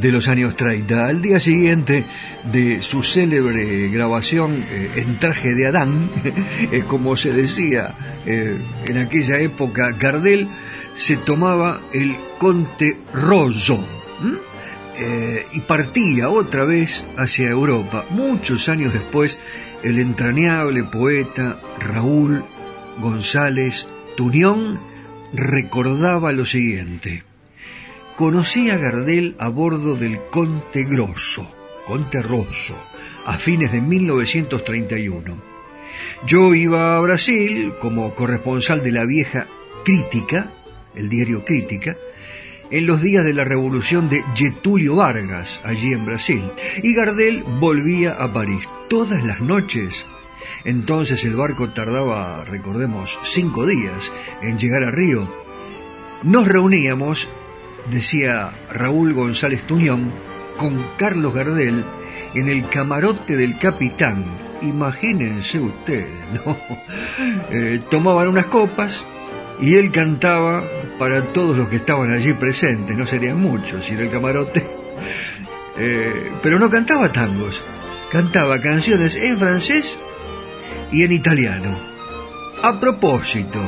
[0.00, 1.06] de los años 30.
[1.06, 2.04] Al día siguiente
[2.52, 6.08] de su célebre grabación eh, en traje de Adán,
[6.72, 7.94] eh, como se decía
[8.26, 10.48] eh, en aquella época, Gardel
[10.94, 13.84] se tomaba el Conte Rosso
[15.52, 18.06] y partía otra vez hacia Europa.
[18.08, 19.38] Muchos años después
[19.82, 22.42] el entrañable poeta Raúl
[22.98, 24.80] González Tunión
[25.34, 27.25] recordaba lo siguiente.
[28.16, 31.46] Conocí a Gardel a bordo del Conte Grosso,
[31.86, 32.74] Conte Rosso,
[33.26, 35.36] a fines de 1931.
[36.26, 39.46] Yo iba a Brasil como corresponsal de la vieja
[39.84, 40.50] Crítica,
[40.94, 41.98] el diario Crítica,
[42.70, 46.42] en los días de la revolución de Getulio Vargas, allí en Brasil,
[46.82, 50.06] y Gardel volvía a París todas las noches.
[50.64, 54.10] Entonces el barco tardaba, recordemos, cinco días
[54.40, 55.28] en llegar a Río.
[56.22, 57.28] Nos reuníamos,
[57.90, 60.12] decía Raúl González Tuñón,
[60.56, 61.84] con Carlos Gardel
[62.34, 64.24] en el camarote del capitán.
[64.62, 66.56] Imagínense ustedes, ¿no?
[67.50, 69.04] Eh, tomaban unas copas
[69.60, 70.64] y él cantaba
[70.98, 74.64] para todos los que estaban allí presentes, no serían muchos, sino el camarote.
[75.78, 77.60] Eh, pero no cantaba tangos,
[78.10, 79.98] cantaba canciones en francés
[80.90, 81.68] y en italiano.
[82.62, 83.60] A propósito,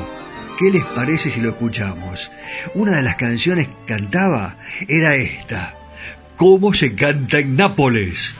[0.59, 2.31] ¿qué les parece si lo escuchamos?
[2.75, 4.57] Una de las canciones que cantaba
[4.89, 5.75] era esta,
[6.39, 8.37] ¿Cómo se canta en Nápoles?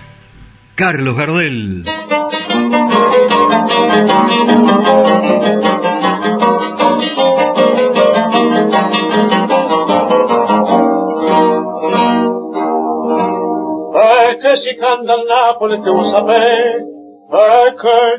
[0.77, 1.85] Carlos Gardel.
[14.63, 15.93] si canta a Napoli tu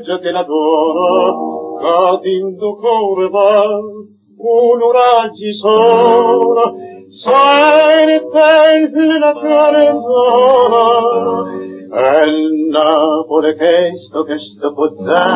[0.06, 1.49] già te l'adoro
[1.82, 3.82] kad indukorvar
[4.38, 6.66] unuraggi sola
[7.24, 10.88] sain pensil la travesola
[11.90, 12.26] È
[12.70, 15.28] Napoli questo che sto potà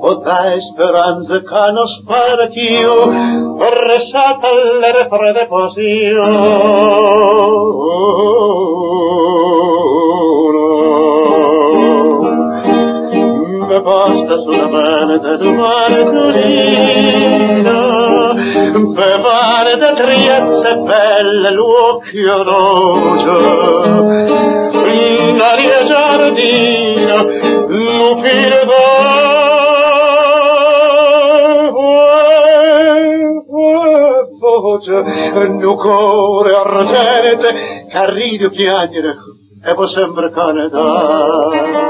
[0.00, 2.94] potà speranza cano spartio
[3.60, 4.48] per resata
[4.80, 6.22] le refrede posio
[14.30, 15.18] volta sulla mare,
[16.04, 17.64] torino,
[18.62, 24.04] per bevare da triezze belle l'occhio rosso,
[25.36, 27.22] l'aria giardina,
[27.66, 28.64] l'upire
[34.40, 36.52] voce, il cuore
[38.06, 39.16] ride o piangere,
[39.62, 41.80] e può sempre canetare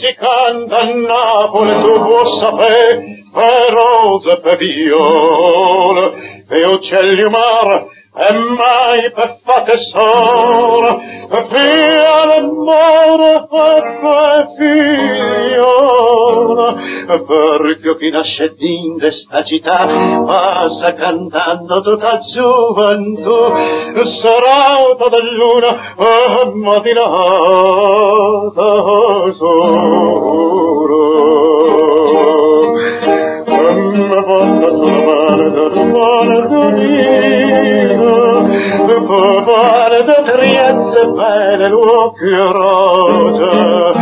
[0.00, 7.86] si canta a Napoli tu vuoi sapere per rose per viole e uccelli umar
[8.18, 10.98] e mai per fate sola
[11.50, 16.16] via l'amore e figliola
[17.06, 19.86] perché chi nasce in questa città
[20.24, 23.38] passa cantando tutta gioventù.
[24.22, 25.94] Sarata da luna
[26.54, 27.04] mattinata
[33.98, 38.42] una volta sono morto, morto io,
[38.86, 43.92] dopo morto Trieste bene l'occhio rosa,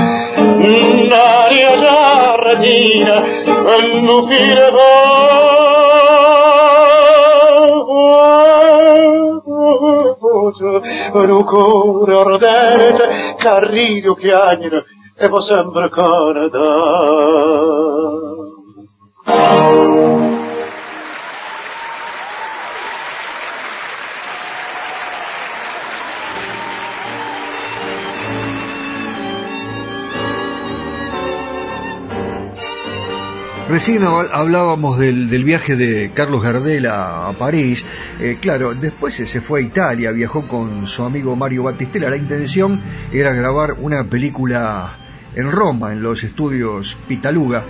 [1.08, 3.22] d'aria giardina,
[3.62, 5.22] quel lupine voce,
[11.12, 14.84] un cuore ardente, carrido piagne,
[15.16, 16.54] e può sempre canadare.
[33.66, 37.86] Recién hablábamos del, viaje de Carlos Gardel a, París.
[38.20, 42.10] Eh, claro, después se fue a Italia, viajó con su amigo Mario Battistella.
[42.10, 42.78] La intención
[43.10, 44.94] era grabar una película
[45.34, 47.64] en Roma, en los estudios Pitaluga.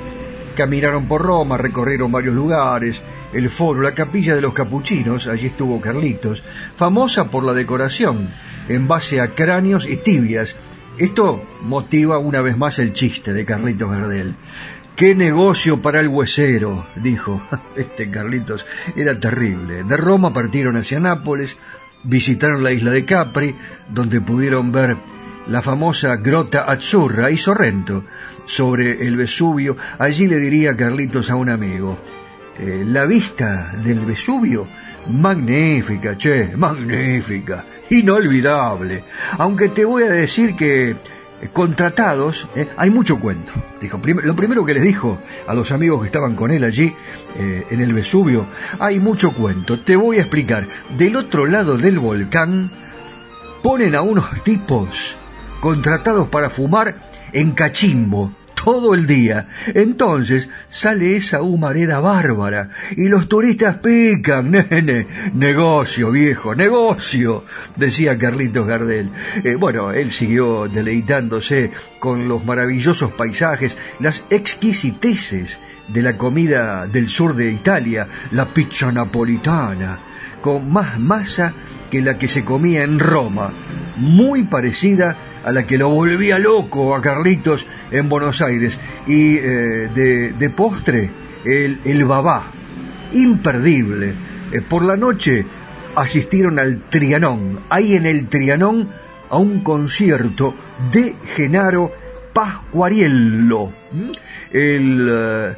[0.54, 3.02] Caminaron por Roma, recorrieron varios lugares,
[3.32, 6.42] el foro, la capilla de los capuchinos, allí estuvo Carlitos,
[6.76, 8.30] famosa por la decoración,
[8.68, 10.56] en base a cráneos y tibias.
[10.96, 14.36] Esto motiva una vez más el chiste de Carlitos Gardel.
[14.96, 16.86] ¡Qué negocio para el huesero!
[16.94, 17.42] dijo.
[17.76, 19.82] Este Carlitos era terrible.
[19.82, 21.58] De Roma partieron hacia Nápoles,
[22.04, 23.56] visitaron la isla de Capri,
[23.88, 24.96] donde pudieron ver
[25.48, 28.04] la famosa Grota Azzurra y Sorrento
[28.46, 29.76] sobre el Vesubio.
[29.98, 31.98] Allí le diría Carlitos a un amigo,
[32.58, 34.66] eh, la vista del Vesubio,
[35.10, 39.04] magnífica, che, magnífica, inolvidable.
[39.38, 40.96] Aunque te voy a decir que eh,
[41.52, 43.52] contratados, eh, hay mucho cuento.
[43.80, 46.94] Dijo, lo primero que les dijo a los amigos que estaban con él allí
[47.36, 48.46] en el Vesubio,
[48.78, 49.80] hay mucho cuento.
[49.80, 50.66] Te voy a explicar.
[50.96, 52.70] Del otro lado del volcán
[53.62, 55.16] ponen a unos tipos
[55.64, 56.94] contratados para fumar
[57.32, 59.48] en cachimbo todo el día.
[59.68, 65.06] Entonces sale esa humareda bárbara y los turistas pican, nene.
[65.32, 67.44] Negocio, viejo, negocio,
[67.76, 69.08] decía Carlitos Gardel.
[69.42, 77.08] Eh, bueno, él siguió deleitándose con los maravillosos paisajes, las exquisiteces de la comida del
[77.08, 79.98] sur de Italia, la pizza napolitana,
[80.42, 81.54] con más masa
[81.90, 83.50] que la que se comía en Roma,
[83.96, 90.32] muy parecida a la que lo volvía loco a Carlitos en Buenos Aires, y eh,
[90.38, 91.10] de, postre
[91.44, 92.44] el, el babá,
[93.12, 94.14] imperdible.
[94.52, 95.44] Eh, por la noche
[95.96, 98.88] asistieron al Trianón, ahí en el Trianón,
[99.30, 100.54] a un concierto
[100.92, 101.92] de Genaro
[102.32, 103.72] Pascuariello,
[104.52, 105.56] el, eh,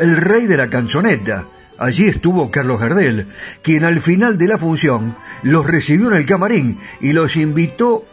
[0.00, 1.46] el rey de la canzoneta.
[1.78, 3.28] Allí estuvo Carlos Gardel,
[3.60, 8.06] quien al final de la función los recibió en el camarín y los invitó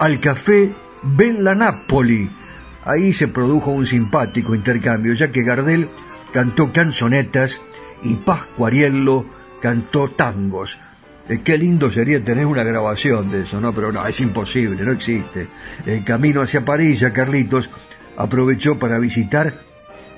[0.00, 0.72] al café
[1.02, 2.28] Bella Napoli.
[2.86, 5.88] Ahí se produjo un simpático intercambio, ya que Gardel
[6.32, 7.60] cantó canzonetas
[8.02, 9.26] y Pascuariello
[9.60, 10.78] cantó tangos.
[11.28, 13.74] Eh, qué lindo sería tener una grabación de eso, ¿no?
[13.74, 15.48] Pero no, es imposible, no existe.
[15.84, 17.68] El camino hacia París, ya Carlitos
[18.16, 19.60] aprovechó para visitar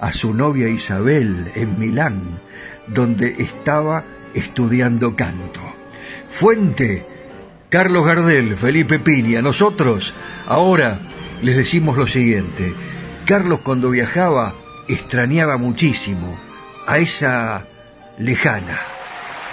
[0.01, 2.23] a su novia Isabel en Milán,
[2.87, 5.61] donde estaba estudiando canto.
[6.31, 7.05] Fuente,
[7.73, 10.13] Carlos Gardel, Felipe Piña, nosotros
[10.47, 10.99] ahora
[11.41, 12.75] les decimos lo siguiente.
[13.25, 14.53] Carlos cuando viajaba
[14.89, 16.39] extrañaba muchísimo
[16.87, 17.65] a esa
[18.19, 18.79] lejana,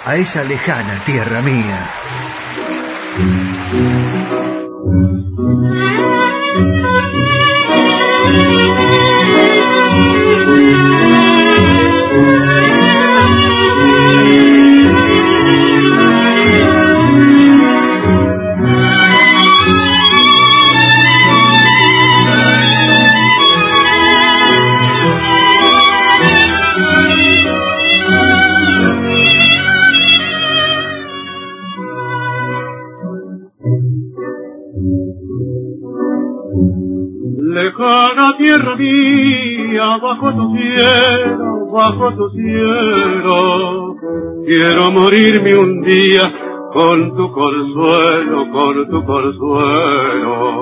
[0.04, 1.88] a esa lejana tierra mía.
[38.50, 43.94] Tierra mía, bajo tu cielo, bajo tu cielo,
[44.44, 46.24] quiero morirme un día
[46.72, 50.60] con tu consuelo, con tu consuelo.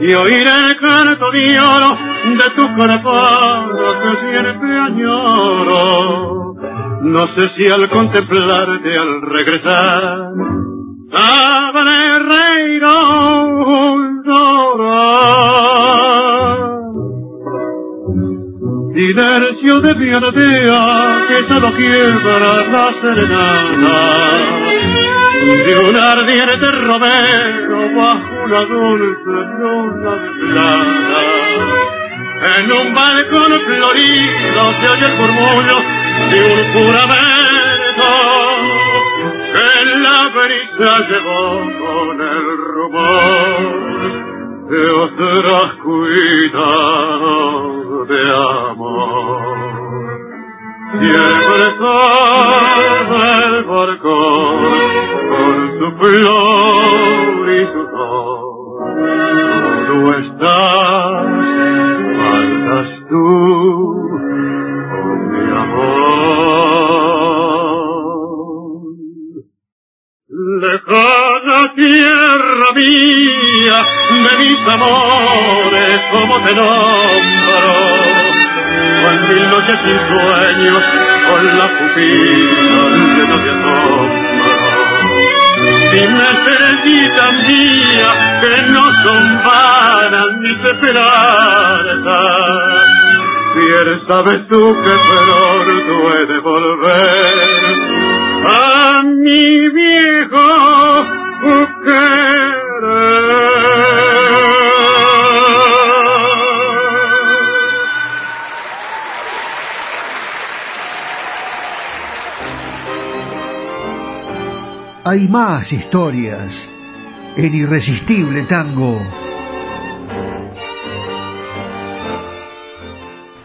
[0.00, 1.96] Y oír el canto de oro
[2.38, 3.68] de tu corazón
[4.02, 6.54] que siempre añoro.
[7.02, 10.32] No sé si al contemplarte, al regresar,
[11.12, 16.29] sabré reír o llorar.
[18.92, 20.82] Silencio de mi aldea
[21.28, 22.38] que solo quiebra
[22.72, 23.98] la serenata
[25.44, 29.30] de un ardiente romero bajo una dulce
[29.60, 31.20] luna de plata.
[32.58, 35.78] En un balcón florido se oye el murmullo
[36.32, 38.10] de un juramento
[39.54, 39.68] que
[40.00, 41.42] la brisa llevó
[41.78, 44.10] con el rumor
[44.68, 47.79] de otras cuidados
[48.10, 48.22] de
[48.70, 49.60] amor.
[51.00, 51.94] Siempre está
[53.38, 54.60] el barcón
[55.30, 58.50] con su flor y su sol.
[59.86, 61.22] Tú estás,
[62.18, 63.26] faltas tú,
[64.98, 66.30] oh mi amor.
[70.62, 73.78] Lejana tierra mía,
[74.10, 77.39] de mis amores, como te nombro,
[81.60, 82.80] la pupila
[83.14, 84.52] llena de asombro.
[85.92, 92.20] Dime estrellita mía que no son vanas mis esperanzas.
[93.56, 97.36] Bien sabes tú que he de volver
[98.46, 99.44] a mi
[99.80, 100.48] viejo
[115.10, 116.68] Hay más historias
[117.36, 118.96] en Irresistible Tango.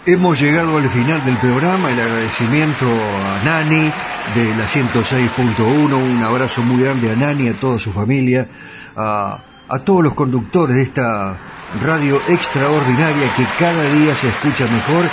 [0.05, 3.91] Hemos llegado al final del programa, el agradecimiento a Nani
[4.36, 8.47] de la 106.1, un abrazo muy grande a Nani, a toda su familia,
[8.95, 11.36] a, a todos los conductores de esta
[11.84, 15.05] radio extraordinaria que cada día se escucha mejor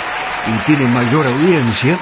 [0.53, 1.97] y tiene mayor audiencia.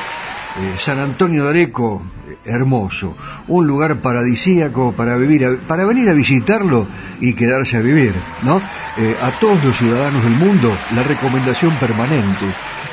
[0.59, 2.01] Eh, San Antonio de Areco,
[2.43, 3.15] hermoso,
[3.47, 6.87] un lugar paradisíaco para vivir, para venir a visitarlo
[7.21, 8.61] y quedarse a vivir, ¿no?
[8.97, 12.45] Eh, a todos los ciudadanos del mundo la recomendación permanente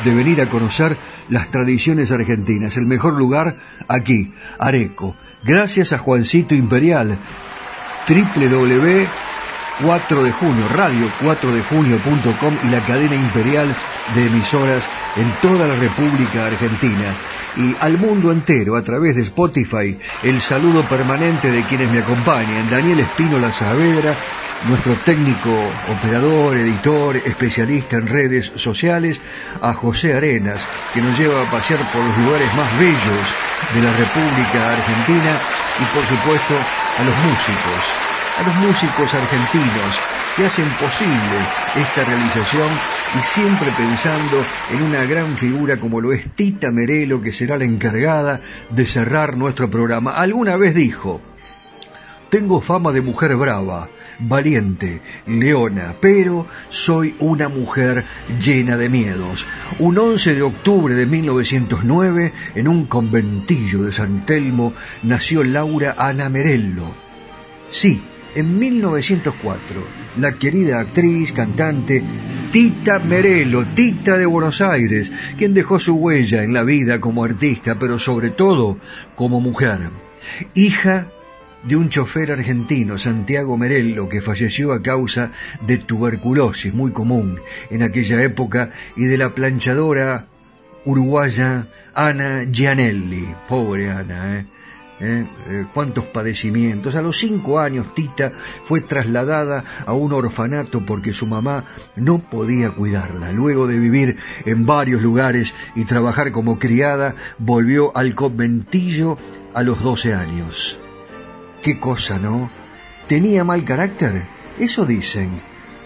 [0.05, 0.97] de venir a conocer
[1.31, 3.57] las tradiciones argentinas, el mejor lugar
[3.89, 5.17] aquí, Areco.
[5.43, 7.19] Gracias a Juancito Imperial,
[8.09, 9.07] www
[9.81, 13.69] 4 de junio, radio 4 de junio.com y la cadena imperial
[14.15, 14.83] de emisoras
[15.17, 17.15] en toda la República Argentina
[17.59, 19.99] y al mundo entero a través de Spotify.
[20.23, 24.15] El saludo permanente de quienes me acompañan, Daniel Espínola Saavedra,
[24.69, 25.51] nuestro técnico,
[25.93, 29.21] operador, editor, especialista en redes sociales,
[29.61, 30.61] a José Arenas,
[30.95, 33.27] que nos lleva a pasear por los lugares más bellos
[33.75, 35.37] de la República Argentina
[35.81, 41.36] y por supuesto a los músicos a los músicos argentinos que hacen posible
[41.74, 42.68] esta realización
[43.18, 47.64] y siempre pensando en una gran figura como lo es Tita Merelo, que será la
[47.64, 50.12] encargada de cerrar nuestro programa.
[50.12, 51.20] Alguna vez dijo,
[52.30, 53.89] tengo fama de mujer brava,
[54.20, 58.05] valiente, leona, pero soy una mujer
[58.41, 59.45] llena de miedos.
[59.80, 64.72] Un 11 de octubre de 1909, en un conventillo de San Telmo,
[65.03, 66.86] nació Laura Ana Merello.
[67.70, 68.01] Sí,
[68.36, 72.03] en 1904, la querida actriz, cantante
[72.53, 77.79] Tita Merelo, Tita de Buenos Aires, quien dejó su huella en la vida como artista,
[77.79, 78.79] pero sobre todo
[79.15, 79.91] como mujer.
[80.55, 81.09] Hija
[81.63, 85.33] de un chofer argentino, Santiago Merello, que falleció a causa
[85.67, 87.41] de tuberculosis muy común
[87.71, 90.27] en aquella época, y de la planchadora
[90.85, 93.29] uruguaya Ana Gianelli.
[93.47, 94.47] Pobre Ana, ¿eh?
[95.01, 95.25] ¿Eh?
[95.49, 96.97] Eh, cuántos padecimientos.
[96.97, 98.33] A los cinco años Tita
[98.65, 103.33] fue trasladada a un orfanato porque su mamá no podía cuidarla.
[103.33, 109.19] Luego de vivir en varios lugares y trabajar como criada, volvió al conventillo
[109.55, 110.77] a los 12 años.
[111.63, 112.51] Qué cosa, ¿no?
[113.07, 114.25] ¿Tenía mal carácter?
[114.59, 115.41] Eso dicen.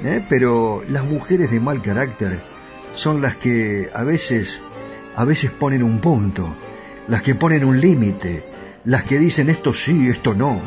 [0.04, 0.24] ¿eh?
[0.28, 2.40] Pero las mujeres de mal carácter
[2.94, 4.62] son las que a veces,
[5.16, 6.54] a veces ponen un punto,
[7.08, 8.44] las que ponen un límite,
[8.84, 10.60] las que dicen esto sí, esto no,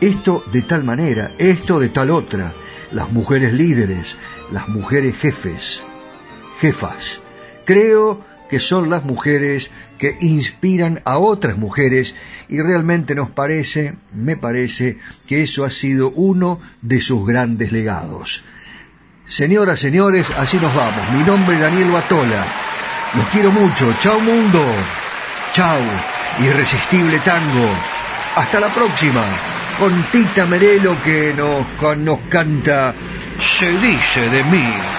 [0.00, 2.52] esto de tal manera, esto de tal otra,
[2.92, 4.16] las mujeres líderes,
[4.50, 5.84] las mujeres jefes,
[6.60, 7.22] jefas.
[7.64, 12.14] Creo que son las mujeres que inspiran a otras mujeres
[12.48, 18.44] y realmente nos parece, me parece, que eso ha sido uno de sus grandes legados.
[19.24, 21.12] Señoras, señores, así nos vamos.
[21.16, 22.44] Mi nombre es Daniel Batola.
[23.14, 23.94] Los quiero mucho.
[24.00, 24.60] Chao mundo.
[25.54, 26.11] Chao.
[26.40, 27.68] Irresistible tango.
[28.36, 29.22] Hasta la próxima.
[29.78, 32.94] Con Tita Merelo que nos, nos canta
[33.40, 34.91] Se dice de mí.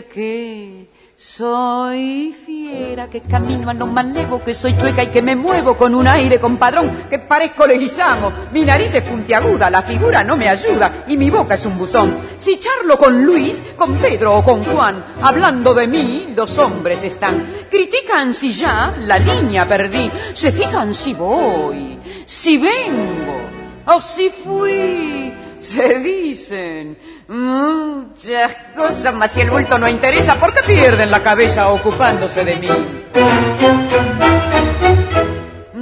[0.00, 0.88] Que
[1.24, 5.94] Soy fiera que camino a lo malevo, que soy chueca y que me muevo con
[5.94, 8.32] un aire compadrón, que parezco leguizamo.
[8.50, 12.16] Mi nariz es puntiaguda, la figura no me ayuda y mi boca es un buzón.
[12.36, 17.46] Si charlo con Luis, con Pedro o con Juan, hablando de mí, los hombres están.
[17.70, 23.42] Critican si ya la línea perdí, se fijan si voy, si vengo
[23.86, 25.32] o si fui.
[25.60, 26.98] Se dicen
[27.32, 32.56] muchas cosas, mas si el bulto no interesa, ¿por qué pierden la cabeza ocupándose de
[32.56, 32.68] mí?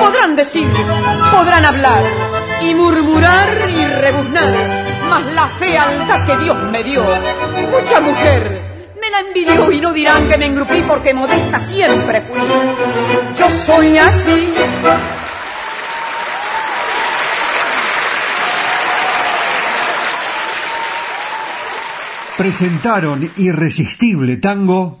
[0.00, 0.68] Podrán decir,
[1.32, 2.04] podrán hablar
[2.62, 4.54] y murmurar y rebuznar,
[5.08, 7.04] mas la fealdad que Dios me dio,
[7.70, 8.68] mucha mujer
[9.00, 12.38] me la envidió y no dirán que me engrupí porque modesta siempre fui.
[13.38, 14.52] Yo soy así.
[22.36, 25.00] Presentaron Irresistible Tango.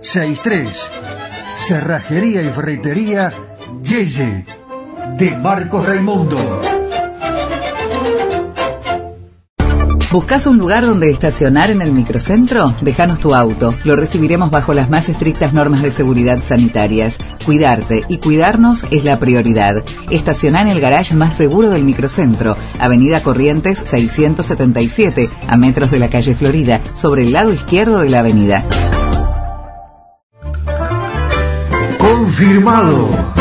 [0.00, 0.90] 452963.
[1.56, 3.32] Cerrajería y ferretería
[3.82, 4.44] Yeye
[5.16, 6.62] de Marcos Raimundo.
[10.10, 12.72] ¿Buscas un lugar donde estacionar en el microcentro?
[12.80, 13.74] Déjanos tu auto.
[13.84, 17.18] Lo recibiremos bajo las más estrictas normas de seguridad sanitarias.
[17.44, 19.82] Cuidarte y cuidarnos es la prioridad.
[20.10, 26.08] Estaciona en el garage más seguro del microcentro, Avenida Corrientes 677, a metros de la
[26.08, 28.64] calle Florida, sobre el lado izquierdo de la avenida.
[32.38, 33.34] Confirmado.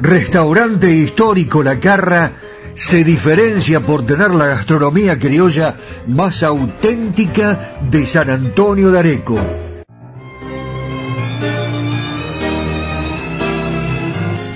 [0.00, 2.32] Restaurante histórico La Carra
[2.74, 5.76] se diferencia por tener la gastronomía criolla
[6.08, 9.67] más auténtica de San Antonio de Areco.